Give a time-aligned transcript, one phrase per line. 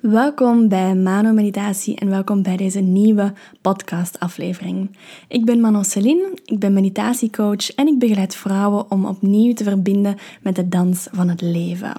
[0.00, 4.96] Welkom bij Mano Meditatie en welkom bij deze nieuwe podcastaflevering.
[5.28, 10.16] Ik ben Mano Celine, ik ben meditatiecoach en ik begeleid vrouwen om opnieuw te verbinden
[10.42, 11.92] met de dans van het leven.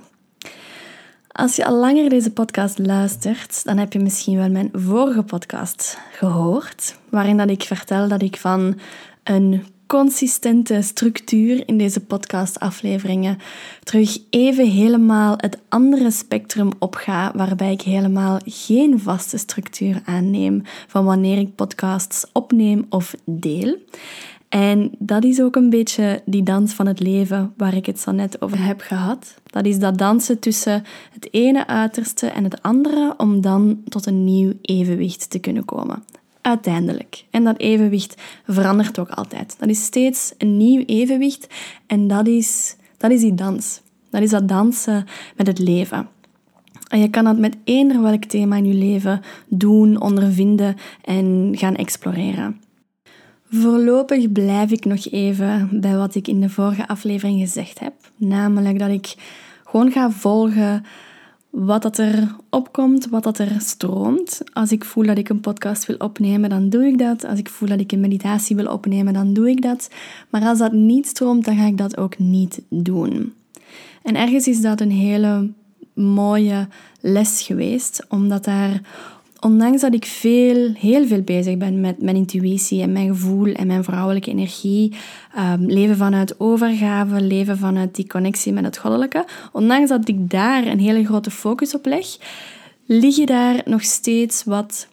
[1.28, 6.00] Als je al langer deze podcast luistert, dan heb je misschien wel mijn vorige podcast
[6.12, 8.80] gehoord, waarin dat ik vertel dat ik van
[9.24, 13.38] een consistente structuur in deze podcastafleveringen
[13.84, 21.06] terug even helemaal het andere spectrum opga, waarbij ik helemaal geen vaste structuur aanneem van
[21.06, 23.78] wanneer ik podcasts opneem of deel.
[24.50, 28.12] En dat is ook een beetje die dans van het leven waar ik het zo
[28.12, 29.36] net over heb gehad.
[29.46, 34.24] Dat is dat dansen tussen het ene uiterste en het andere om dan tot een
[34.24, 36.04] nieuw evenwicht te kunnen komen
[36.42, 37.26] uiteindelijk.
[37.30, 39.56] En dat evenwicht verandert ook altijd.
[39.60, 41.48] Dat is steeds een nieuw evenwicht
[41.88, 43.82] en dat is, dat is die dans.
[44.10, 46.08] Dat is dat dansen met het leven.
[46.88, 51.76] En je kan dat met eender welk thema in je leven doen, ondervinden en gaan
[51.76, 52.62] exploreren.
[53.52, 57.94] Voorlopig blijf ik nog even bij wat ik in de vorige aflevering gezegd heb.
[58.16, 59.16] Namelijk dat ik
[59.64, 60.86] gewoon ga volgen
[61.50, 64.42] wat dat er opkomt, wat dat er stroomt.
[64.54, 67.26] Als ik voel dat ik een podcast wil opnemen, dan doe ik dat.
[67.26, 69.90] Als ik voel dat ik een meditatie wil opnemen, dan doe ik dat.
[70.30, 73.34] Maar als dat niet stroomt, dan ga ik dat ook niet doen.
[74.04, 75.50] En ergens is dat een hele
[75.94, 76.68] mooie
[77.02, 78.82] les geweest, omdat daar
[79.40, 83.68] ondanks dat ik veel, heel veel bezig ben met mijn intuïtie en mijn gevoel en
[83.68, 84.94] mijn vrouwelijke energie,
[85.38, 90.68] um, leven vanuit overgave, leven vanuit die connectie met het goddelijke, ondanks dat ik daar
[90.68, 92.18] een hele grote focus op leg,
[92.86, 94.88] lig je daar nog steeds wat,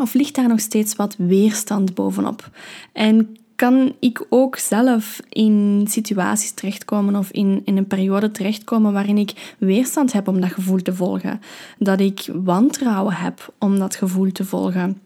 [0.00, 2.50] of ligt daar nog steeds wat weerstand bovenop.
[2.92, 9.18] En kan ik ook zelf in situaties terechtkomen of in, in een periode terechtkomen waarin
[9.18, 11.40] ik weerstand heb om dat gevoel te volgen.
[11.78, 15.00] Dat ik wantrouwen heb om dat gevoel te volgen.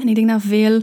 [0.00, 0.82] En ik denk dat veel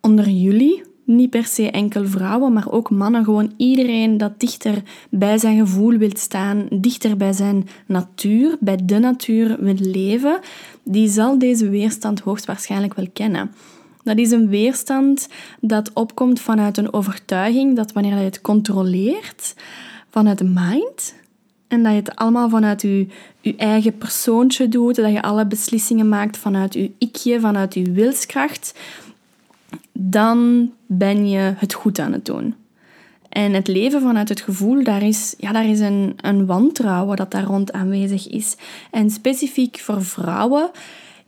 [0.00, 5.38] onder jullie, niet per se enkel vrouwen, maar ook mannen, gewoon iedereen dat dichter bij
[5.38, 10.40] zijn gevoel wil staan, dichter bij zijn natuur, bij de natuur wil leven,
[10.82, 13.50] die zal deze weerstand hoogstwaarschijnlijk wel kennen.
[14.02, 15.28] Dat is een weerstand
[15.60, 19.54] dat opkomt vanuit een overtuiging dat wanneer je het controleert
[20.10, 21.14] vanuit de mind
[21.68, 23.06] en dat je het allemaal vanuit je,
[23.40, 28.78] je eigen persoontje doet, dat je alle beslissingen maakt vanuit je ikje, vanuit je wilskracht,
[29.92, 32.54] dan ben je het goed aan het doen.
[33.28, 37.30] En het leven vanuit het gevoel, daar is, ja, daar is een, een wantrouwen dat
[37.30, 38.56] daar rond aanwezig is.
[38.90, 40.70] En specifiek voor vrouwen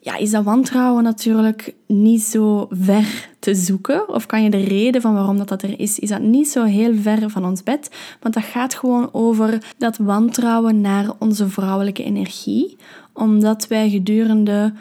[0.05, 4.09] ja, is dat wantrouwen natuurlijk niet zo ver te zoeken.
[4.09, 6.65] Of kan je de reden van waarom dat, dat er is, is dat niet zo
[6.65, 7.91] heel ver van ons bed.
[8.21, 12.77] Want dat gaat gewoon over dat wantrouwen naar onze vrouwelijke energie.
[13.13, 14.73] Omdat wij gedurende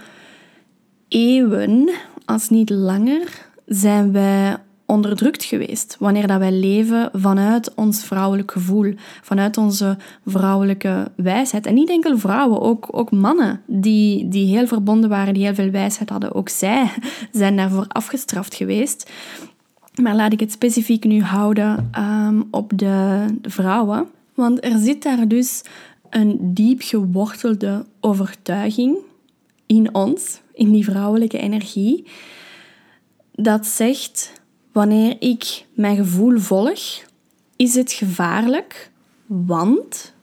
[1.08, 1.90] eeuwen,
[2.26, 4.58] als niet langer, zijn wij
[4.91, 5.96] onderdrukt geweest.
[6.00, 11.66] Wanneer dat wij leven vanuit ons vrouwelijk gevoel, vanuit onze vrouwelijke wijsheid.
[11.66, 15.69] En niet enkel vrouwen, ook, ook mannen die, die heel verbonden waren, die heel veel
[15.69, 16.34] wijsheid hadden.
[16.34, 16.90] Ook zij
[17.31, 19.12] zijn daarvoor afgestraft geweest.
[20.01, 24.07] Maar laat ik het specifiek nu houden um, op de, de vrouwen.
[24.34, 25.63] Want er zit daar dus
[26.09, 28.97] een diep gewortelde overtuiging
[29.66, 32.06] in ons, in die vrouwelijke energie,
[33.31, 34.41] dat zegt
[34.72, 36.80] Wanneer ik mijn gevoel volg,
[37.56, 38.92] is het gevaarlijk,
[39.26, 40.14] want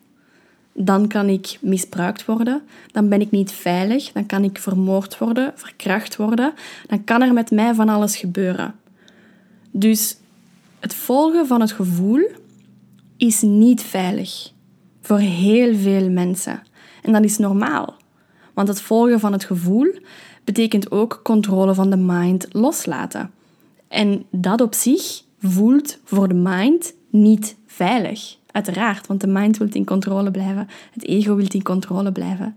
[0.73, 5.53] dan kan ik misbruikt worden, dan ben ik niet veilig, dan kan ik vermoord worden,
[5.55, 6.53] verkracht worden,
[6.87, 8.75] dan kan er met mij van alles gebeuren.
[9.71, 10.17] Dus
[10.79, 12.29] het volgen van het gevoel
[13.17, 14.51] is niet veilig
[15.01, 16.63] voor heel veel mensen.
[17.03, 17.95] En dat is normaal,
[18.55, 19.95] want het volgen van het gevoel
[20.45, 23.31] betekent ook controle van de mind loslaten.
[23.89, 28.37] En dat op zich voelt voor de mind niet veilig.
[28.51, 30.69] Uiteraard, want de mind wil in controle blijven.
[30.93, 32.57] Het ego wil in controle blijven.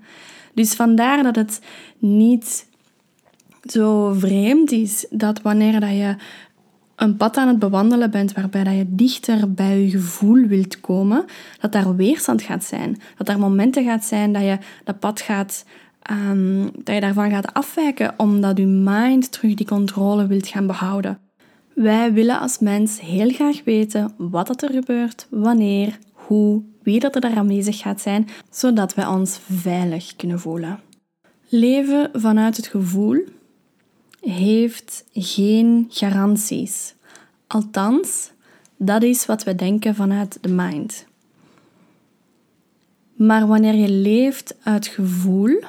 [0.54, 1.62] Dus vandaar dat het
[1.98, 2.68] niet
[3.64, 6.16] zo vreemd is dat wanneer dat je
[6.96, 11.26] een pad aan het bewandelen bent waarbij dat je dichter bij je gevoel wilt komen,
[11.60, 13.02] dat daar weerstand gaat zijn.
[13.18, 15.66] Dat er momenten gaat zijn dat je dat pad gaat,
[16.12, 21.20] um, dat je daarvan gaat afwijken omdat je mind terug die controle wilt gaan behouden.
[21.74, 27.16] Wij willen als mens heel graag weten wat dat er gebeurt, wanneer, hoe, wie dat
[27.16, 30.80] er daar aanwezig gaat zijn, zodat wij ons veilig kunnen voelen.
[31.50, 33.24] Leven vanuit het gevoel
[34.20, 36.96] heeft geen garanties.
[37.48, 38.32] Althans,
[38.78, 41.06] dat is wat we denken vanuit de mind.
[43.16, 45.60] Maar wanneer je leeft uit gevoel,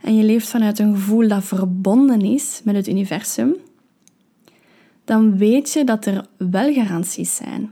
[0.00, 3.56] en je leeft vanuit een gevoel dat verbonden is met het universum,
[5.04, 7.70] dan weet je dat er wel garanties zijn.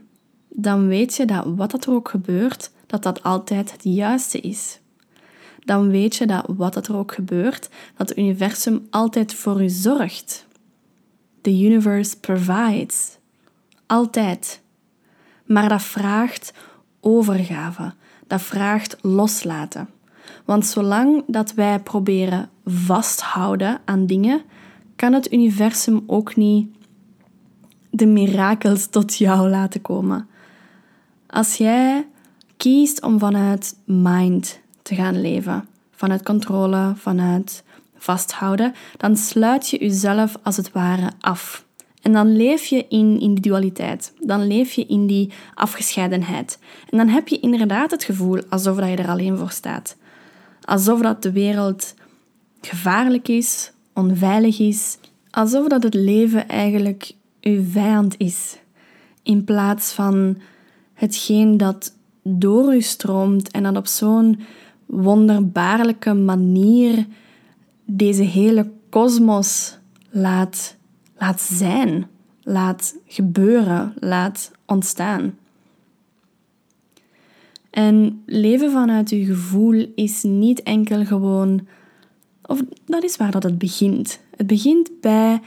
[0.49, 4.81] Dan weet je dat wat er ook gebeurt, dat dat altijd het juiste is.
[5.64, 10.46] Dan weet je dat wat er ook gebeurt, dat het universum altijd voor u zorgt.
[11.40, 13.19] The universe provides.
[13.87, 14.61] Altijd.
[15.44, 16.52] Maar dat vraagt
[17.00, 17.94] overgave.
[18.26, 19.88] Dat vraagt loslaten.
[20.46, 24.43] Want zolang dat wij proberen vasthouden aan dingen,
[24.96, 26.69] kan het universum ook niet
[27.90, 30.28] de mirakels tot jou laten komen.
[31.26, 32.06] Als jij
[32.56, 37.64] kiest om vanuit mind te gaan leven, vanuit controle, vanuit
[37.96, 41.64] vasthouden, dan sluit je jezelf als het ware af.
[42.02, 44.12] En dan leef je in, in die dualiteit.
[44.20, 46.58] Dan leef je in die afgescheidenheid.
[46.90, 49.96] En dan heb je inderdaad het gevoel alsof je er alleen voor staat.
[50.66, 51.94] Alsof dat de wereld
[52.60, 54.98] gevaarlijk is, onveilig is.
[55.30, 58.58] Alsof dat het leven eigenlijk uw vijand is.
[59.22, 60.38] In plaats van
[60.94, 64.40] hetgeen dat door u stroomt en dat op zo'n
[64.86, 67.06] wonderbaarlijke manier
[67.84, 69.78] deze hele kosmos
[70.10, 70.76] laat,
[71.18, 72.08] laat zijn,
[72.42, 75.34] laat gebeuren, laat ontstaan.
[77.76, 81.67] En leven vanuit uw gevoel is niet enkel gewoon,
[82.43, 84.20] of dat is waar dat het begint.
[84.37, 85.40] Het begint bij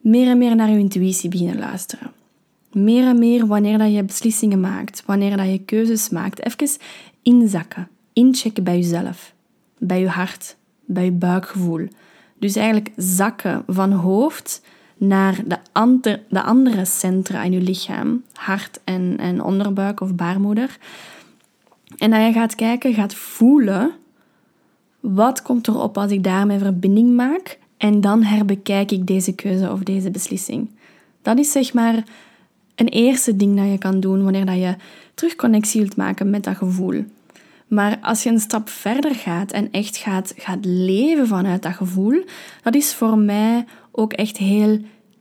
[0.00, 2.12] meer en meer naar je intuïtie beginnen luisteren.
[2.72, 6.78] Meer en meer wanneer dat je beslissingen maakt, wanneer dat je keuzes maakt, even
[7.22, 9.34] inzakken, inchecken bij jezelf,
[9.78, 11.88] bij je hart, bij je buikgevoel.
[12.38, 14.62] Dus eigenlijk zakken van hoofd
[14.96, 20.78] naar de, de andere centra in je lichaam, hart en, en onderbuik of baarmoeder.
[21.98, 23.92] En dat je gaat kijken, gaat voelen,
[25.00, 27.58] wat komt er op als ik daarmee verbinding maak?
[27.76, 30.70] En dan herbekijk ik deze keuze of deze beslissing.
[31.22, 32.04] Dat is zeg maar
[32.74, 34.74] een eerste ding dat je kan doen wanneer dat je
[35.14, 37.04] terug connectie wilt maken met dat gevoel.
[37.66, 42.24] Maar als je een stap verder gaat en echt gaat, gaat leven vanuit dat gevoel,
[42.62, 44.78] dat is voor mij ook echt heel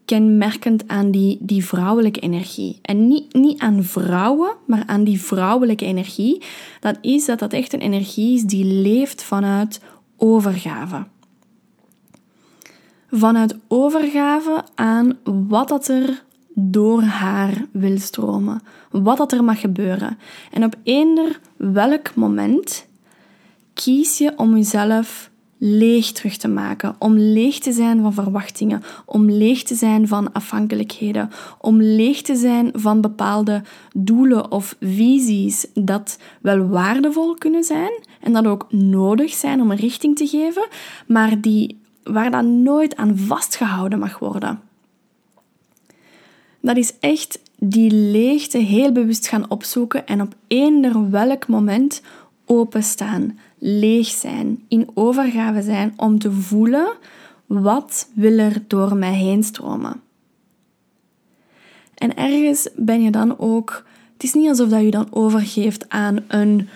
[0.09, 2.79] kenmerkend aan die, die vrouwelijke energie.
[2.81, 6.41] En niet, niet aan vrouwen, maar aan die vrouwelijke energie.
[6.79, 9.81] Dat is dat dat echt een energie is die leeft vanuit
[10.17, 11.06] overgave.
[13.11, 16.23] Vanuit overgave aan wat dat er
[16.53, 18.61] door haar wil stromen.
[18.91, 20.17] Wat dat er mag gebeuren.
[20.51, 22.88] En op eender welk moment
[23.73, 25.28] kies je om jezelf
[25.59, 30.33] leeg terug te maken, om leeg te zijn van verwachtingen, om leeg te zijn van
[30.33, 33.61] afhankelijkheden, om leeg te zijn van bepaalde
[33.94, 37.91] doelen of visies dat wel waardevol kunnen zijn
[38.21, 40.67] en dat ook nodig zijn om een richting te geven,
[41.07, 44.59] maar die, waar dat nooit aan vastgehouden mag worden.
[46.61, 52.01] Dat is echt die leegte heel bewust gaan opzoeken en op eender welk moment
[52.45, 56.91] openstaan, leeg zijn, in overgave zijn om te voelen
[57.45, 60.01] wat wil er door mij heen stromen.
[61.95, 66.19] En ergens ben je dan ook, het is niet alsof dat je dan overgeeft aan
[66.27, 66.69] een,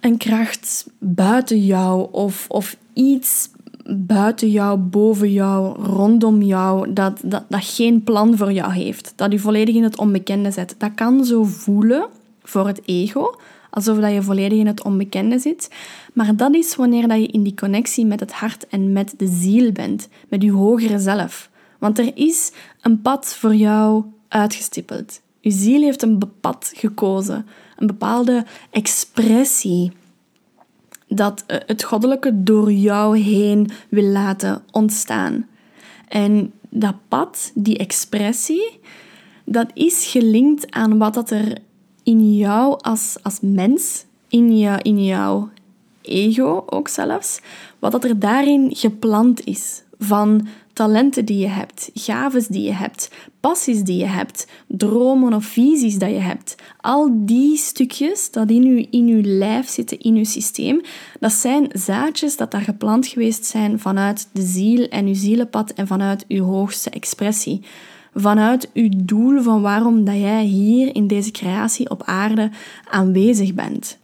[0.00, 3.48] een kracht buiten jou of, of iets
[3.86, 9.12] buiten jou, boven jou, rondom jou, dat, dat, dat geen plan voor jou heeft.
[9.16, 10.74] Dat je volledig in het onbekende zet.
[10.78, 12.06] Dat kan zo voelen
[12.42, 13.38] voor het ego,
[13.74, 15.70] alsof dat je volledig in het onbekende zit.
[16.12, 19.26] Maar dat is wanneer dat je in die connectie met het hart en met de
[19.26, 21.50] ziel bent, met je hogere zelf.
[21.78, 25.20] Want er is een pad voor jou uitgestippeld.
[25.40, 29.92] Je ziel heeft een pad gekozen, een bepaalde expressie
[31.08, 35.46] dat eh, het goddelijke door jou heen wil laten ontstaan.
[36.08, 38.80] En dat pad, die expressie,
[39.44, 41.58] dat is gelinkt aan wat dat er
[42.04, 45.48] in jou als, als mens, in, je, in jouw
[46.02, 47.40] ego ook zelfs,
[47.78, 49.82] wat dat er daarin gepland is.
[49.98, 55.44] Van talenten die je hebt, gaves die je hebt, passies die je hebt, dromen of
[55.44, 56.54] visies dat je hebt.
[56.80, 60.80] Al die stukjes dat in je, in uw lijf zitten, in je systeem,
[61.20, 65.86] dat zijn zaadjes dat daar geplant geweest zijn vanuit de ziel en uw zielenpad en
[65.86, 67.60] vanuit uw hoogste expressie.
[68.14, 72.50] Vanuit uw doel van waarom dat jij hier in deze creatie op aarde
[72.90, 73.98] aanwezig bent.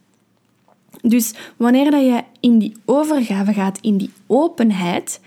[1.01, 5.19] Dus wanneer dat je in die overgave gaat, in die openheid,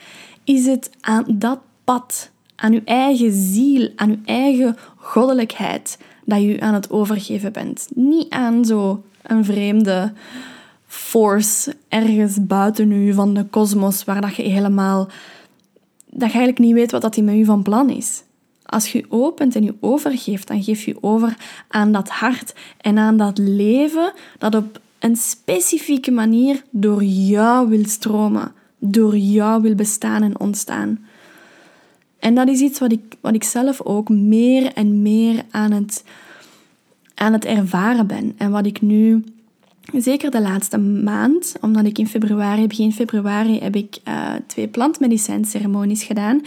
[0.45, 6.61] is het aan dat pad, aan uw eigen ziel, aan uw eigen goddelijkheid, dat je
[6.61, 7.88] aan het overgeven bent.
[7.95, 10.12] Niet aan zo een vreemde
[10.87, 15.09] force ergens buiten u, van de kosmos, waar dat je helemaal...
[16.17, 18.23] Dat je eigenlijk niet weet wat dat die met u van plan is.
[18.66, 21.37] Als je opent en je overgeeft, dan geef je over
[21.68, 27.85] aan dat hart en aan dat leven dat op een specifieke manier door jou wil
[27.87, 31.06] stromen, door jou wil bestaan en ontstaan.
[32.18, 36.04] En dat is iets wat ik, wat ik zelf ook meer en meer aan het,
[37.14, 38.35] aan het ervaren ben.
[38.37, 39.25] En wat ik nu
[39.93, 46.03] Zeker de laatste maand, omdat ik in februari, begin februari, heb ik uh, twee plantmedicijnceremonies
[46.03, 46.41] gedaan.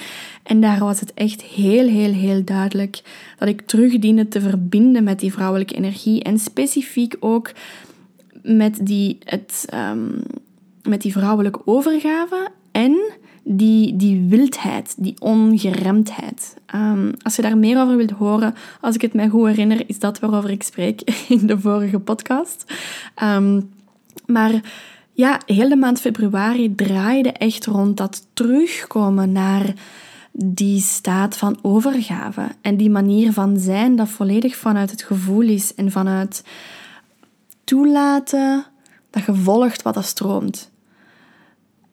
[0.43, 3.01] En daar was het echt heel, heel, heel duidelijk
[3.37, 6.23] dat ik terug diende te verbinden met die vrouwelijke energie.
[6.23, 7.51] En specifiek ook
[8.43, 10.21] met die, het, um,
[10.83, 12.97] met die vrouwelijke overgave en
[13.47, 16.55] die, die wildheid, die ongeremdheid.
[16.75, 19.99] Um, als je daar meer over wilt horen, als ik het mij goed herinner, is
[19.99, 21.01] dat waarover ik spreek
[21.39, 22.73] in de vorige podcast.
[23.23, 23.69] Um,
[24.25, 24.61] maar
[25.13, 29.73] ja, heel de maand februari draaide echt rond dat terugkomen naar
[30.31, 35.75] die staat van overgave en die manier van zijn dat volledig vanuit het gevoel is
[35.75, 36.43] en vanuit
[37.63, 38.65] toelaten
[39.09, 40.71] dat je volgt wat er stroomt.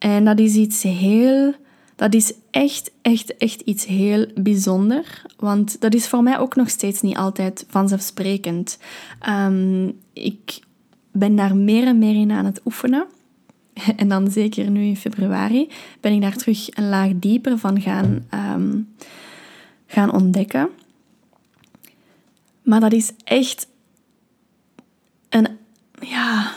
[0.05, 1.53] En dat is iets heel,
[1.95, 5.21] dat is echt, echt, echt iets heel bijzonder.
[5.37, 8.77] Want dat is voor mij ook nog steeds niet altijd vanzelfsprekend.
[9.29, 10.59] Um, ik
[11.11, 13.05] ben daar meer en meer in aan het oefenen.
[13.95, 15.69] En dan zeker nu in februari
[15.99, 18.93] ben ik daar terug een laag dieper van gaan, um,
[19.87, 20.69] gaan ontdekken.
[22.63, 23.67] Maar dat is echt
[25.29, 25.47] een,
[25.99, 26.51] ja,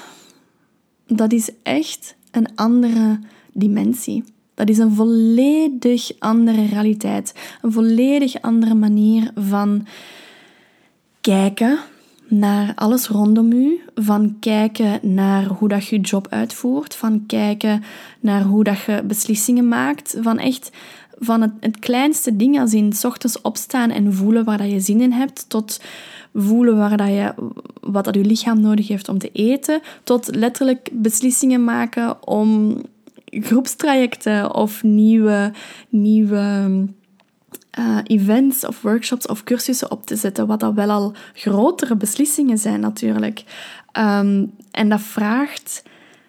[1.07, 3.19] dat is echt een andere
[3.53, 4.25] dimensie.
[4.55, 9.87] Dat is een volledig andere realiteit, een volledig andere manier van
[11.21, 11.79] kijken
[12.29, 17.83] naar alles rondom u, van kijken naar hoe dat je job uitvoert, van kijken
[18.21, 20.71] naar hoe dat je beslissingen maakt, van echt
[21.19, 24.81] van het, het kleinste ding als in s ochtends opstaan en voelen waar dat je
[24.81, 25.81] zin in hebt, tot
[26.35, 27.35] voelen waar dat je,
[27.81, 32.77] wat dat je lichaam nodig heeft om te eten, tot letterlijk beslissingen maken om
[33.31, 35.53] groepstrajecten of nieuwe,
[35.89, 36.87] nieuwe
[37.79, 42.59] uh, events of workshops of cursussen op te zetten, wat dat wel al grotere beslissingen
[42.59, 43.45] zijn natuurlijk.
[43.99, 45.83] Um, en dat vraagt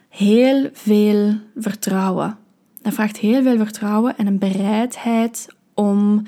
[0.10, 2.38] heel veel vertrouwen.
[2.82, 6.24] Dat vraagt heel veel vertrouwen en een bereidheid om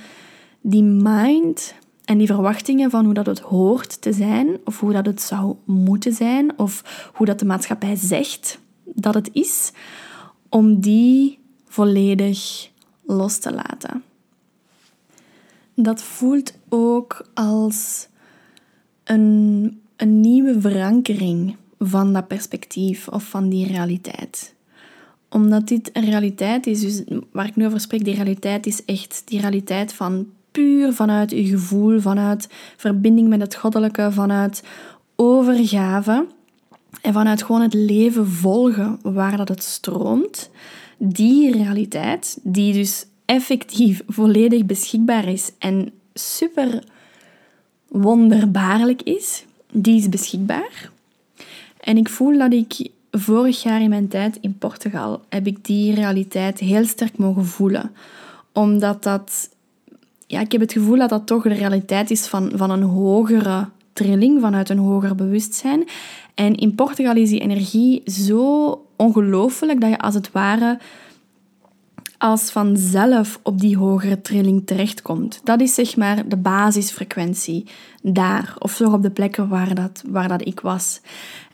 [0.62, 1.74] die mind
[2.06, 5.56] en die verwachtingen van hoe dat het hoort te zijn, of hoe dat het zou
[5.66, 9.72] moeten zijn, of hoe dat de maatschappij zegt dat het is,
[10.52, 12.70] om die volledig
[13.06, 14.04] los te laten.
[15.74, 18.08] Dat voelt ook als
[19.04, 24.54] een, een nieuwe verankering van dat perspectief of van die realiteit
[25.32, 29.22] omdat dit een realiteit is, dus waar ik nu over spreek, die realiteit is echt
[29.26, 34.64] die realiteit van puur vanuit je gevoel, vanuit verbinding met het goddelijke, vanuit
[35.16, 36.26] overgave
[37.02, 40.50] en vanuit gewoon het leven volgen waar dat het stroomt.
[40.98, 46.84] Die realiteit, die dus effectief volledig beschikbaar is en super
[47.88, 50.92] wonderbaarlijk is, die is beschikbaar.
[51.80, 55.94] En ik voel dat ik vorig jaar in mijn tijd in Portugal heb ik die
[55.94, 57.92] realiteit heel sterk mogen voelen.
[58.54, 59.50] Omdat dat,
[60.28, 63.68] ja, ik heb het gevoel dat dat toch de realiteit is van, van een hogere
[63.94, 65.84] trilling, vanuit een hoger bewustzijn.
[66.36, 70.80] En in Portugal is die energie zo ongelooflijk dat je als het ware
[72.22, 75.42] als vanzelf op die hogere trilling terechtkomt.
[75.44, 77.66] Dat is zeg maar de basisfrequentie
[78.02, 81.02] daar, of zo op de plekken waar, dat, waar dat ik was.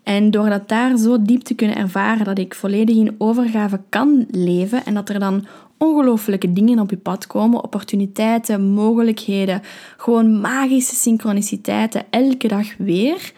[0.03, 4.25] En door dat daar zo diep te kunnen ervaren dat ik volledig in overgave kan
[4.31, 5.45] leven en dat er dan
[5.77, 9.61] ongelooflijke dingen op je pad komen, opportuniteiten, mogelijkheden,
[9.97, 13.33] gewoon magische synchroniciteiten elke dag weer.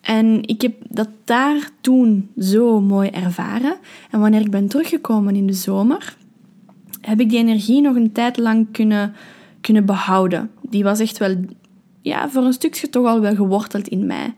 [0.00, 3.76] En ik heb dat daar toen zo mooi ervaren.
[4.10, 6.16] En wanneer ik ben teruggekomen in de zomer,
[7.00, 9.14] heb ik die energie nog een tijd lang kunnen,
[9.60, 10.50] kunnen behouden.
[10.62, 11.36] Die was echt wel,
[12.00, 14.34] ja, voor een stukje toch al wel geworteld in mij.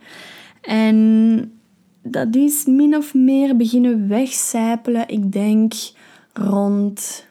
[0.61, 1.50] En
[2.02, 5.73] dat is min of meer beginnen wegcijpelen, ik denk
[6.37, 7.26] rond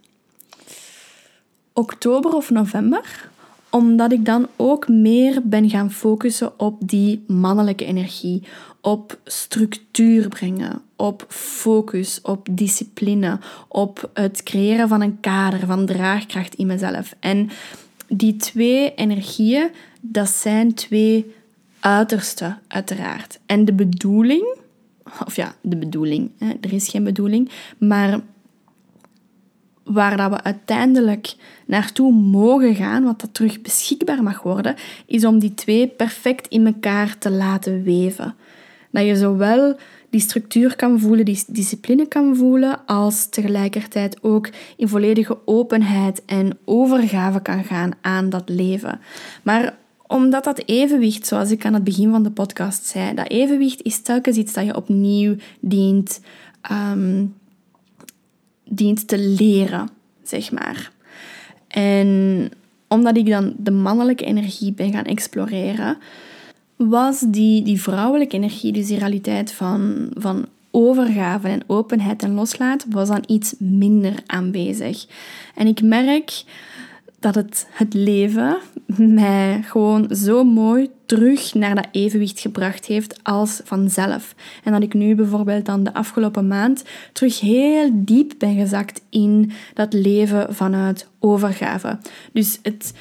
[1.73, 3.29] oktober of november
[3.75, 8.43] omdat ik dan ook meer ben gaan focussen op die mannelijke energie,
[8.81, 16.55] op structuur brengen, op focus, op discipline, op het creëren van een kader, van draagkracht
[16.55, 17.15] in mezelf.
[17.19, 17.49] En
[18.07, 19.69] die twee energieën,
[20.01, 21.33] dat zijn twee
[21.79, 23.39] uiterste, uiteraard.
[23.45, 24.57] En de bedoeling
[25.25, 26.31] of ja, de bedoeling,
[26.61, 28.19] er is geen bedoeling, maar
[29.85, 34.75] waar dat we uiteindelijk naartoe mogen gaan, wat dat terug beschikbaar mag worden,
[35.05, 38.35] is om die twee perfect in elkaar te laten weven.
[38.91, 39.75] Dat je zowel
[40.09, 46.57] die structuur kan voelen, die discipline kan voelen, als tegelijkertijd ook in volledige openheid en
[46.65, 48.99] overgave kan gaan aan dat leven.
[49.43, 49.77] Maar
[50.07, 54.01] omdat dat evenwicht, zoals ik aan het begin van de podcast zei, dat evenwicht is
[54.01, 56.21] telkens iets dat je opnieuw dient,
[56.71, 57.33] um,
[58.65, 59.89] dient te leren,
[60.23, 60.91] zeg maar.
[61.67, 62.51] En
[62.87, 65.97] omdat ik dan de mannelijke energie ben gaan exploreren,
[66.75, 72.85] was die, die vrouwelijke energie, dus die realiteit van, van overgave en openheid en loslaat,
[72.89, 75.05] was dan iets minder aanwezig.
[75.55, 76.43] En ik merk
[77.19, 78.57] dat het, het leven
[78.97, 84.35] mij gewoon zo mooi terug naar dat evenwicht gebracht heeft als vanzelf.
[84.63, 89.51] En dat ik nu bijvoorbeeld dan de afgelopen maand terug heel diep ben gezakt in
[89.73, 91.97] dat leven vanuit overgave.
[92.31, 92.93] Dus het,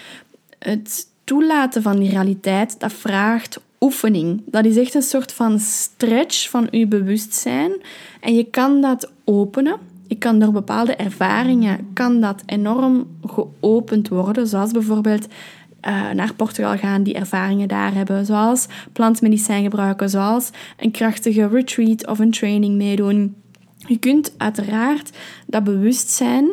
[0.59, 4.43] het toelaten van die realiteit, dat vraagt oefening.
[4.47, 7.73] Dat is echt een soort van stretch van je bewustzijn.
[8.21, 9.93] En je kan dat openen.
[10.07, 14.47] Je kan door bepaalde ervaringen kan dat enorm geopend worden.
[14.47, 18.27] Zoals bijvoorbeeld uh, naar Portugal gaan, die ervaringen daar hebben.
[18.27, 20.11] Zoals plantmedicijn gebruiken.
[20.11, 23.35] Zoals een krachtige retreat of een training meedoen.
[23.77, 25.11] Je kunt uiteraard
[25.47, 26.49] dat bewustzijn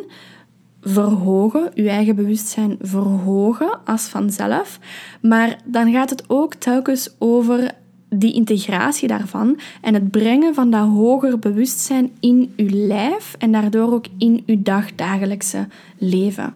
[0.80, 4.78] verhogen, je eigen bewustzijn verhogen als vanzelf.
[5.20, 7.70] Maar dan gaat het ook telkens over
[8.14, 13.92] die integratie daarvan en het brengen van dat hoger bewustzijn in je lijf en daardoor
[13.92, 15.66] ook in je dagdagelijkse
[15.98, 16.54] leven.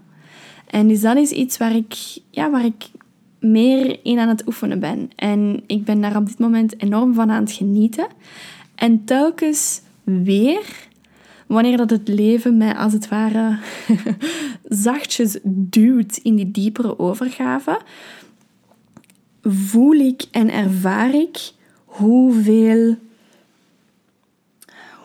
[0.66, 1.94] En dus dat is iets waar ik,
[2.30, 2.86] ja, waar ik
[3.38, 5.10] meer in aan het oefenen ben.
[5.16, 8.06] En ik ben daar op dit moment enorm van aan het genieten.
[8.74, 10.64] En telkens weer
[11.46, 13.58] wanneer dat het leven mij als het ware
[14.86, 17.80] zachtjes duwt in die diepere overgave,
[19.48, 21.52] voel ik en ervaar ik
[21.84, 22.96] hoeveel,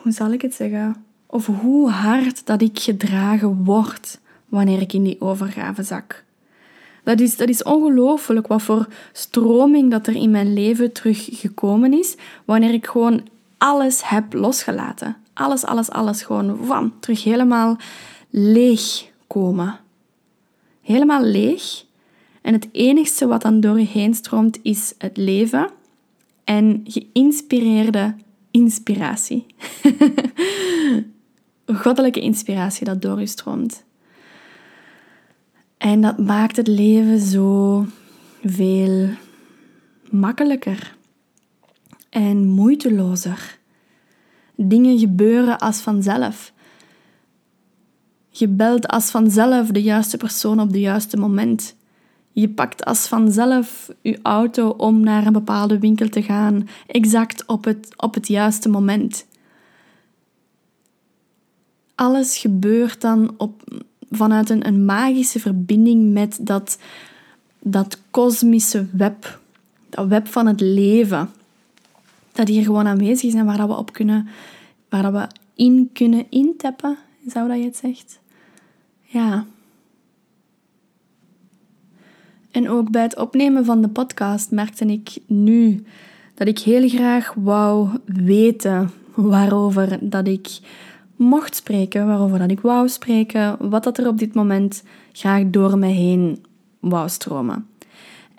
[0.02, 5.04] hoe zal ik het zeggen, of hoe hard dat ik gedragen word wanneer ik in
[5.04, 6.24] die overgave zak.
[7.02, 12.16] Dat is, dat is ongelooflijk wat voor stroming dat er in mijn leven teruggekomen is
[12.44, 13.28] wanneer ik gewoon
[13.58, 15.16] alles heb losgelaten.
[15.32, 17.76] Alles, alles, alles gewoon wam, terug helemaal
[18.30, 19.78] leeg komen.
[20.82, 21.84] Helemaal leeg.
[22.42, 25.70] En het enigste wat dan door je heen stroomt is het leven
[26.44, 28.14] en geïnspireerde
[28.50, 29.46] inspiratie.
[31.66, 33.84] Goddelijke inspiratie dat door je stroomt.
[35.78, 37.86] En dat maakt het leven zo
[38.44, 39.08] veel
[40.10, 40.96] makkelijker
[42.08, 43.58] en moeitelozer.
[44.54, 46.52] Dingen gebeuren als vanzelf.
[48.30, 51.76] Je belt als vanzelf de juiste persoon op het juiste moment.
[52.32, 57.64] Je pakt als vanzelf je auto om naar een bepaalde winkel te gaan, exact op
[57.64, 59.26] het, op het juiste moment.
[61.94, 66.78] Alles gebeurt dan op, vanuit een, een magische verbinding met dat,
[67.58, 69.40] dat kosmische web,
[69.88, 71.30] dat web van het leven
[72.32, 74.28] dat hier gewoon aanwezig is en waar dat we op kunnen,
[74.88, 78.18] waar dat we in kunnen intappen, zou dat je het zegt?
[79.02, 79.46] Ja.
[82.52, 85.84] En ook bij het opnemen van de podcast merkte ik nu
[86.34, 90.58] dat ik heel graag wou weten waarover dat ik
[91.16, 95.78] mocht spreken, waarover dat ik wou spreken, wat dat er op dit moment graag door
[95.78, 96.44] me heen
[96.80, 97.66] wou stromen.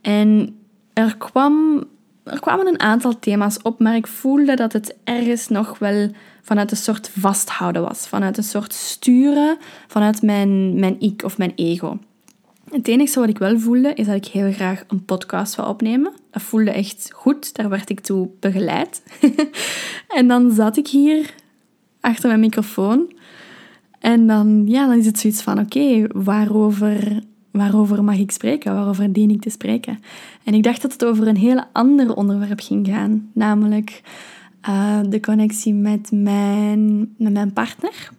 [0.02, 0.56] En
[0.94, 1.84] er kwam
[2.24, 6.10] er kwamen een aantal thema's op, maar ik voelde dat het ergens nog wel
[6.42, 8.08] vanuit een soort vasthouden was.
[8.08, 12.00] Vanuit een soort sturen vanuit mijn, mijn ik of mijn ego.
[12.74, 16.14] Het enige wat ik wel voelde, is dat ik heel graag een podcast wil opnemen.
[16.32, 19.04] Dat voelde echt goed, daar werd ik toe begeleid.
[20.18, 21.36] en dan zat ik hier
[22.00, 23.14] achter mijn microfoon.
[24.00, 28.74] En dan, ja, dan is het zoiets van, oké, waarover waarover mag ik spreken?
[28.74, 30.00] Waarover dien ik te spreken?
[30.44, 34.02] En ik dacht dat het over een heel ander onderwerp ging gaan, namelijk
[34.70, 38.10] uh, de connectie met mijn, met mijn partner,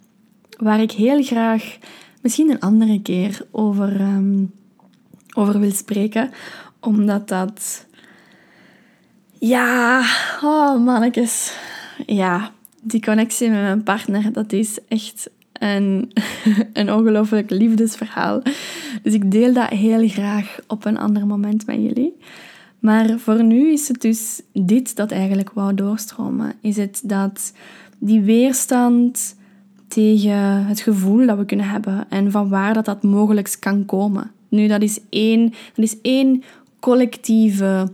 [0.58, 1.78] waar ik heel graag
[2.24, 4.52] misschien een andere keer over, um,
[5.34, 6.30] over wil spreken,
[6.80, 7.86] omdat dat.
[9.38, 10.02] Ja,
[10.42, 11.06] oh.
[12.06, 12.50] Ja,
[12.82, 16.12] die connectie met mijn partner, dat is echt een,
[16.72, 18.42] een ongelooflijk liefdesverhaal.
[19.02, 22.16] Dus ik deel dat heel graag op een ander moment met jullie.
[22.78, 26.54] Maar voor nu is het dus dit dat eigenlijk wou doorstromen.
[26.60, 27.52] Is het dat
[27.98, 29.36] die weerstand
[29.88, 34.30] tegen het gevoel dat we kunnen hebben en van waar dat, dat mogelijk kan komen.
[34.48, 36.42] Nu, dat is één, dat is één
[36.80, 37.92] collectieve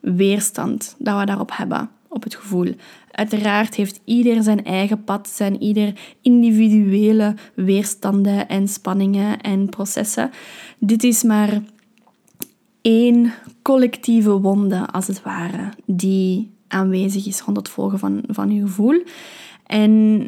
[0.00, 2.74] weerstand dat we daarop hebben, op het gevoel.
[3.10, 10.30] Uiteraard heeft ieder zijn eigen pad, zijn ieder individuele weerstanden en spanningen en processen.
[10.78, 11.62] Dit is maar
[12.80, 18.60] één collectieve wonde, als het ware, die aanwezig is rond het volgen van, van je
[18.60, 19.02] gevoel.
[19.66, 20.26] En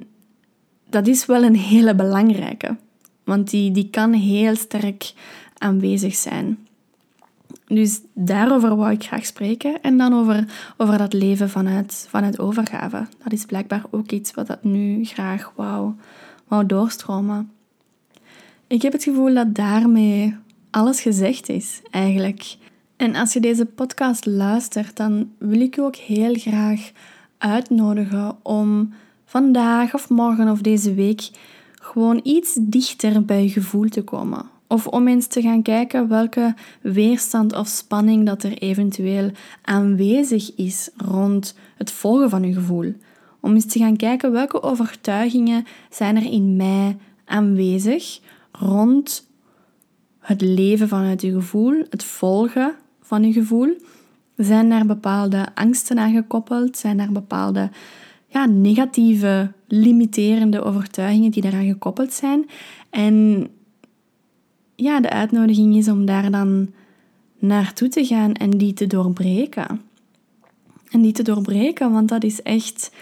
[0.93, 2.77] dat is wel een hele belangrijke,
[3.25, 5.13] want die, die kan heel sterk
[5.59, 6.59] aanwezig zijn.
[7.67, 9.83] Dus daarover wou ik graag spreken.
[9.83, 10.45] En dan over,
[10.77, 13.07] over dat leven vanuit, vanuit overgave.
[13.23, 15.93] Dat is blijkbaar ook iets wat dat nu graag wou,
[16.49, 17.51] wou doorstromen.
[18.67, 20.37] Ik heb het gevoel dat daarmee
[20.71, 22.57] alles gezegd is, eigenlijk.
[22.97, 26.91] En als je deze podcast luistert, dan wil ik je ook heel graag
[27.39, 28.93] uitnodigen om
[29.33, 31.31] vandaag of morgen of deze week
[31.75, 34.45] gewoon iets dichter bij je gevoel te komen.
[34.66, 39.31] Of om eens te gaan kijken welke weerstand of spanning dat er eventueel
[39.62, 42.95] aanwezig is rond het volgen van je gevoel.
[43.40, 48.21] Om eens te gaan kijken welke overtuigingen zijn er in mij aanwezig
[48.53, 49.29] rond
[50.18, 53.77] het leven vanuit je gevoel, het volgen van je gevoel.
[54.37, 56.77] Zijn er bepaalde angsten aan gekoppeld?
[56.77, 57.71] Zijn er bepaalde
[58.33, 62.49] ja, negatieve, limiterende overtuigingen die daaraan gekoppeld zijn?
[62.90, 63.49] En
[64.75, 66.71] ja, de uitnodiging is om daar dan
[67.38, 69.81] naartoe te gaan en die te doorbreken.
[70.90, 72.92] En die te doorbreken, want dat is echt...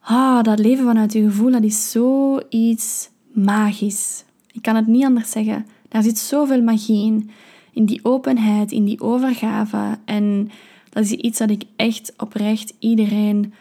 [0.00, 4.24] Ah, dat leven vanuit je gevoel, dat is zoiets magisch.
[4.52, 5.66] Ik kan het niet anders zeggen.
[5.88, 7.30] Daar zit zoveel magie in.
[7.72, 9.98] In die openheid, in die overgave.
[10.04, 10.50] En
[10.88, 13.54] dat is iets dat ik echt oprecht iedereen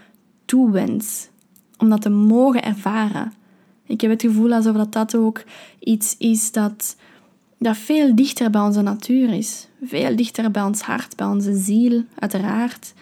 [0.52, 1.30] toewens.
[1.78, 3.34] Om dat te mogen ervaren.
[3.86, 5.44] Ik heb het gevoel alsof dat, dat ook
[5.80, 6.96] iets is dat
[7.58, 9.68] dat veel dichter bij onze natuur is.
[9.84, 12.94] Veel dichter bij ons hart, bij onze ziel, uiteraard.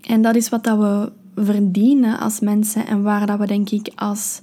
[0.00, 1.12] En dat is wat dat we
[1.42, 4.40] verdienen als mensen en waar dat we, denk ik, als,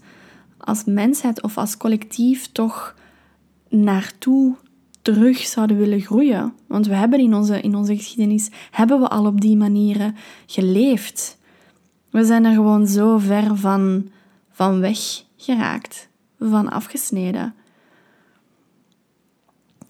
[0.57, 2.95] als mensheid of als collectief toch
[3.69, 4.55] naartoe
[5.03, 6.53] terug zouden willen groeien.
[6.67, 11.37] Want we hebben in onze, in onze geschiedenis, hebben we al op die manieren geleefd.
[12.09, 14.09] We zijn er gewoon zo ver van,
[14.51, 17.53] van weg geraakt, van afgesneden.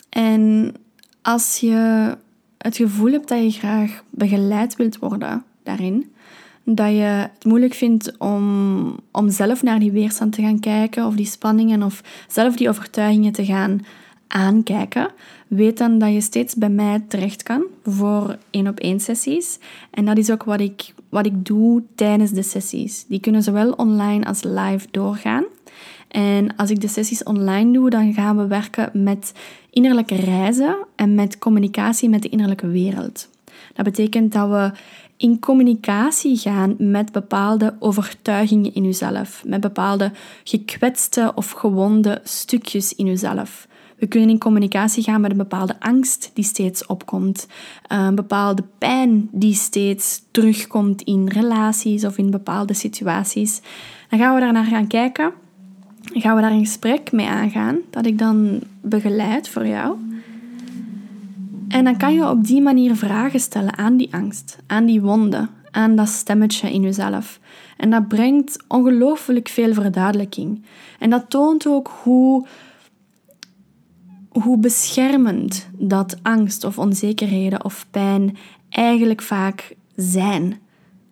[0.10, 0.73] En
[1.21, 2.17] als je
[2.58, 6.13] het gevoel hebt dat je graag begeleid wilt worden daarin,
[6.63, 11.15] dat je het moeilijk vindt om, om zelf naar die weerstand te gaan kijken, of
[11.15, 13.82] die spanningen, of zelf die overtuigingen te gaan
[14.34, 15.12] aankijken,
[15.48, 19.60] weet dan dat je steeds bij mij terecht kan voor één op één sessies.
[19.91, 23.06] En dat is ook wat ik, wat ik doe tijdens de sessies.
[23.08, 25.43] Die kunnen zowel online als live doorgaan.
[26.08, 29.34] En als ik de sessies online doe, dan gaan we werken met
[29.69, 33.30] innerlijke reizen en met communicatie met de innerlijke wereld.
[33.74, 34.72] Dat betekent dat we
[35.17, 40.12] in communicatie gaan met bepaalde overtuigingen in uzelf, met bepaalde
[40.43, 43.67] gekwetste of gewonde stukjes in uzelf.
[44.04, 47.48] We kunnen in communicatie gaan met een bepaalde angst die steeds opkomt,
[47.88, 53.62] een bepaalde pijn die steeds terugkomt in relaties of in bepaalde situaties.
[54.10, 55.34] Dan gaan we daar naar gaan kijken
[56.13, 59.96] gaan we daar een gesprek mee aangaan, dat ik dan begeleid voor jou.
[61.68, 65.50] En dan kan je op die manier vragen stellen aan die angst, aan die wonden,
[65.72, 67.39] aan dat stemmetje in jezelf.
[67.78, 70.62] En dat brengt ongelooflijk veel verduidelijking.
[71.00, 72.46] En dat toont ook hoe,
[74.41, 78.38] hoe beschermend dat angst of onzekerheden of pijn
[78.69, 80.60] eigenlijk vaak zijn.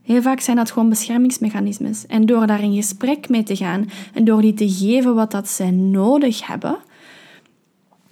[0.02, 2.06] Heel vaak zijn dat gewoon beschermingsmechanismes.
[2.06, 5.50] En door daar in gesprek mee te gaan en door die te geven wat dat
[5.50, 6.78] zij nodig hebben,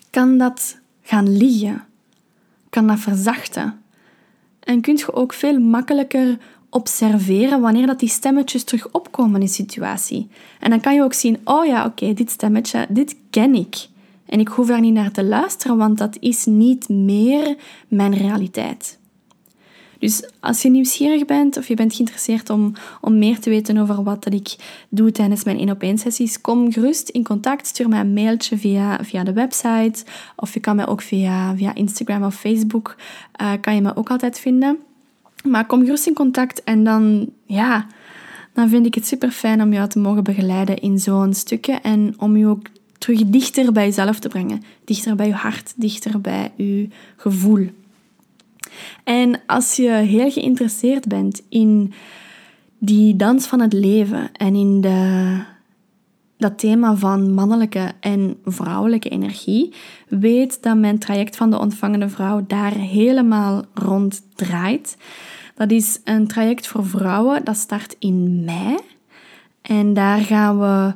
[0.09, 1.83] kan dat gaan liggen.
[2.69, 3.81] Kan dat verzachten.
[4.59, 6.37] En kun je ook veel makkelijker
[6.69, 10.27] observeren wanneer dat die stemmetjes terug opkomen in situatie.
[10.59, 13.87] En dan kan je ook zien, oh ja, oké, dit stemmetje, dit ken ik.
[14.29, 17.55] En ik hoef daar niet naar te luisteren, want dat is niet meer
[17.87, 18.99] mijn realiteit.
[19.99, 24.03] Dus als je nieuwsgierig bent of je bent geïnteresseerd om, om meer te weten over
[24.03, 24.55] wat dat ik
[24.89, 27.67] doe tijdens mijn 1 op 1 sessies, kom gerust in contact.
[27.67, 30.03] Stuur mij een mailtje via, via de website
[30.35, 32.95] of je kan mij ook via, via Instagram of Facebook,
[33.41, 34.77] uh, kan je me ook altijd vinden.
[35.43, 37.87] Maar kom gerust in contact en dan, ja,
[38.53, 42.13] dan vind ik het super fijn om jou te mogen begeleiden in zo'n stukje en
[42.17, 42.67] om je ook
[42.99, 44.63] terug dichter bij jezelf te brengen.
[44.85, 47.67] Dichter bij je hart, dichter bij je gevoel.
[49.03, 51.93] En als je heel geïnteresseerd bent in
[52.77, 55.39] die dans van het leven en in de,
[56.37, 59.73] dat thema van mannelijke en vrouwelijke energie,
[60.07, 64.97] weet dat mijn traject van de ontvangende vrouw daar helemaal rond draait.
[65.55, 68.77] Dat is een traject voor vrouwen dat start in mei.
[69.61, 70.93] En daar gaan we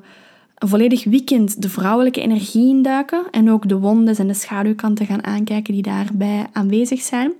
[0.63, 5.23] een volledig weekend de vrouwelijke energie induiken en ook de wondes en de schaduwkanten gaan
[5.23, 7.33] aankijken die daarbij aanwezig zijn.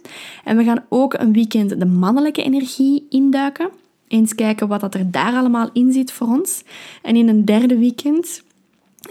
[0.43, 3.69] En we gaan ook een weekend de mannelijke energie induiken.
[4.07, 6.63] Eens kijken wat dat er daar allemaal in zit voor ons.
[7.01, 8.43] En in een derde weekend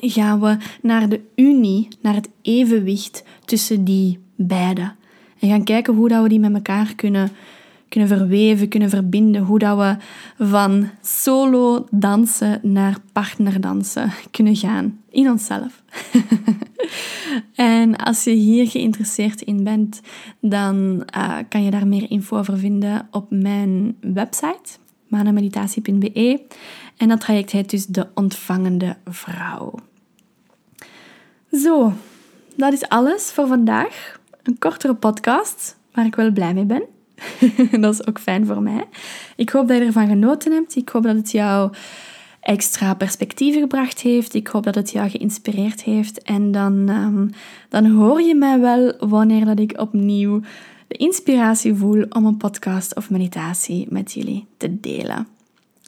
[0.00, 4.92] gaan we naar de unie, naar het evenwicht tussen die beide.
[5.38, 7.30] En gaan kijken hoe dat we die met elkaar kunnen
[7.92, 9.42] kunnen verweven, kunnen verbinden.
[9.42, 9.96] Hoe dat we
[10.44, 15.82] van solo dansen naar partnerdansen kunnen gaan in onszelf.
[17.54, 20.00] en als je hier geïnteresseerd in bent,
[20.40, 24.78] dan uh, kan je daar meer info over vinden op mijn website,
[25.08, 26.40] manameditatie.be.
[26.96, 29.74] En dat traject heet dus De Ontvangende Vrouw.
[31.52, 31.92] Zo,
[32.56, 34.20] dat is alles voor vandaag.
[34.42, 36.82] Een kortere podcast, waar ik wel blij mee ben.
[37.80, 38.84] dat is ook fijn voor mij.
[39.36, 40.76] Ik hoop dat je ervan genoten hebt.
[40.76, 41.72] Ik hoop dat het jou
[42.40, 44.34] extra perspectieven gebracht heeft.
[44.34, 46.22] Ik hoop dat het jou geïnspireerd heeft.
[46.22, 47.30] En dan, um,
[47.68, 50.40] dan hoor je mij wel wanneer dat ik opnieuw
[50.88, 55.26] de inspiratie voel om een podcast of meditatie met jullie te delen.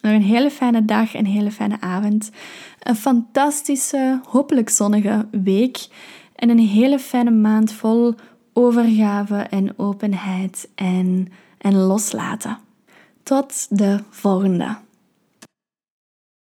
[0.01, 2.31] Nog een hele fijne dag, een hele fijne avond.
[2.81, 5.87] Een fantastische, hopelijk zonnige week.
[6.35, 8.15] En een hele fijne maand vol
[8.55, 12.59] overgave en openheid en, en loslaten.
[13.23, 14.77] Tot de volgende.